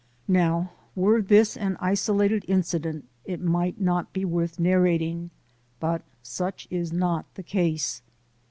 [0.27, 5.29] Now were this an isolated incident, it might not be worth narrating,
[5.79, 8.01] but such is not the case.